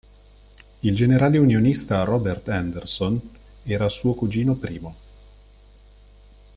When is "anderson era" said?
2.49-3.87